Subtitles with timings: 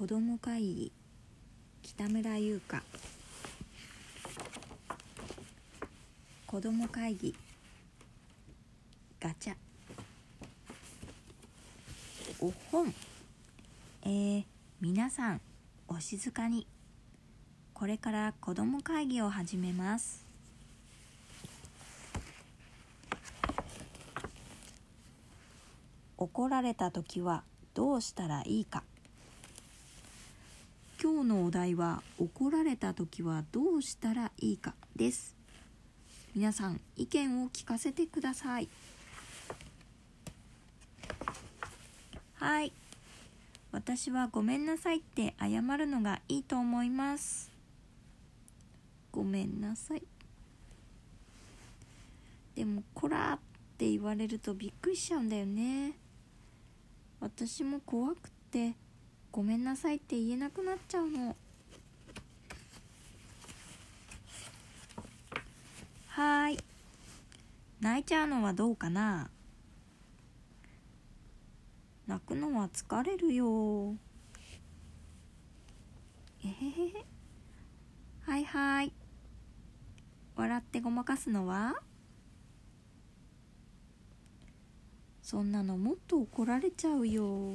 [0.00, 0.92] 子ども会議
[1.82, 2.82] 北村優香。
[6.46, 7.36] 子ども会議
[9.20, 9.54] ガチャ。
[12.40, 12.94] お本。
[14.04, 14.44] えー、
[14.80, 15.40] 皆さん
[15.86, 16.66] お静かに。
[17.74, 20.24] これから子ども会議を始めます。
[26.16, 27.42] 怒られた時は
[27.74, 28.82] どうしたらいいか。
[31.02, 35.34] 今日のお題は怒られた時はどうしたらいいかです。
[36.34, 38.68] 皆さん意見を聞かせてください。
[42.34, 42.72] はい。
[43.72, 47.50] 私はごめんなさいって謝るのがいいと思います。
[49.10, 50.02] ごめんなさい。
[52.54, 53.38] でも「こら!」っ
[53.78, 55.94] て言われるとびっくりしちゃうんだよね。
[57.20, 58.74] 私も怖くて
[59.32, 61.36] ごめんなさいって言えなくなっちゃうの。
[66.08, 66.58] はーい。
[67.80, 69.30] 泣いちゃうのはどうかな？
[72.06, 73.94] 泣くのは疲れるよ。
[76.44, 77.04] えへへへ。
[78.22, 78.92] はいはい。
[80.34, 81.76] 笑ってごまかすのは？
[85.22, 87.54] そんなのもっと怒られちゃうよ。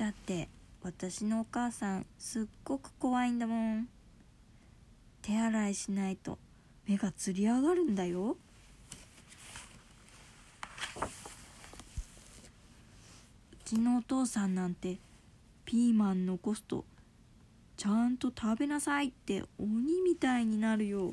[0.00, 0.48] だって
[0.82, 3.88] 私のお母さんすっごく怖いんだもん。
[5.20, 6.38] 手洗いしないと
[6.88, 8.30] 目がつり上がるんだよ。
[8.30, 8.36] う
[13.66, 14.96] ちのお父さんなんて
[15.66, 16.86] ピーマン残すと
[17.76, 21.12] ちゃんと食べなさいって鬼みたいになるよ。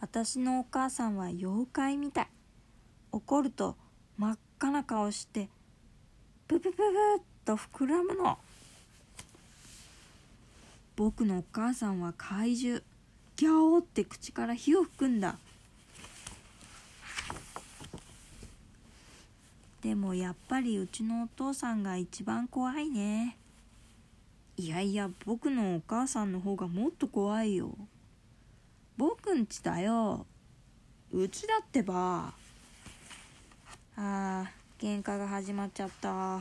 [0.00, 2.28] 私のお母さんは妖怪みたい。
[3.12, 3.76] 怒ると
[4.18, 5.48] 真っ赤な顔して
[6.48, 8.38] ププププッと膨らむの。
[10.96, 12.82] 僕のお母さんは怪獣。
[13.36, 15.36] ギャオって口から火を吹くんだ。
[19.82, 23.36] でもやっぱりうちのお父さんが一番怖いね。
[24.56, 27.76] いやいや僕のお母さんの方がもっと怖いよ。
[28.96, 30.24] 僕んちだよ。
[31.12, 32.32] うちだってば。
[33.98, 36.40] あー喧嘩が始まっちゃった。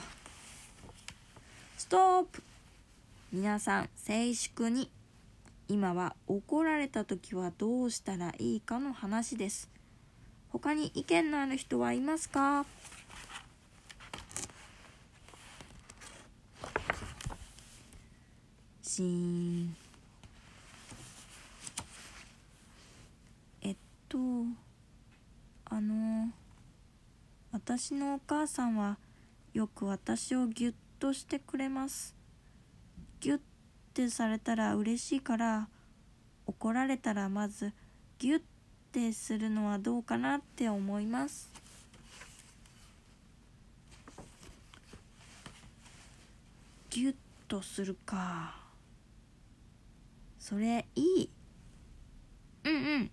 [1.78, 2.44] ストップ。
[3.32, 4.90] 皆さん静粛に。
[5.70, 9.70] 今は怒られた時はどうしたらいいかの話です。
[10.50, 12.66] 他に意見のある人はいますか？
[18.82, 19.06] シー
[19.64, 19.76] ン。
[23.62, 23.76] えっ
[24.10, 24.18] と
[25.70, 26.30] あの
[27.56, 28.98] 私のお母さんは
[29.54, 32.14] よく私をギュッとしてくれます。
[33.22, 33.40] ギュッ
[33.94, 35.70] てされたら嬉しいから
[36.46, 37.72] 怒られたらまず
[38.20, 38.42] ギュッ
[38.92, 41.50] てするのはどうかなって思います。
[46.90, 47.16] ギュッ
[47.48, 48.54] とするか。
[50.40, 51.30] それいい。
[52.66, 53.12] うんうん。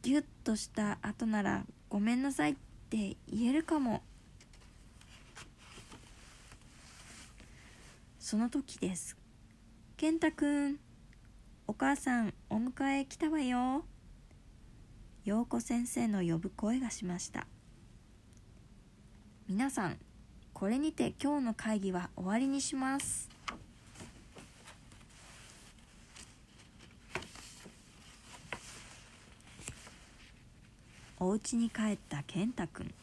[0.00, 4.02] ギュッとした後ならごめんなさいって言えるかも。
[8.18, 9.16] その時です。
[9.96, 10.78] 健太くん
[11.66, 13.84] お母さんお迎え来たわよ。
[15.24, 17.46] 陽子先生の呼ぶ声がしました。
[19.48, 19.98] 皆さん
[20.52, 23.33] これにて今日の会議は終わりにします。
[31.26, 32.94] お家に帰った健太くん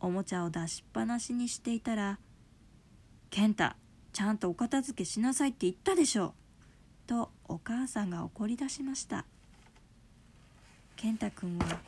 [0.00, 2.18] おもちゃを出しっぱなしにしていたら
[3.30, 3.70] 「健太
[4.12, 6.34] ちゃんとお片付けしなさいって言ったでしょ」
[7.08, 9.24] とお母さんが怒り出しました。
[10.96, 11.80] 健太くんは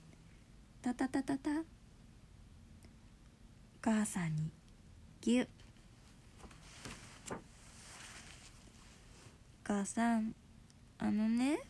[0.82, 1.64] 「タタタタタ」お
[3.80, 4.50] 母さんに
[5.22, 5.48] ぎゅ
[7.30, 7.34] お
[9.64, 10.34] 母さん
[10.98, 11.60] あのね。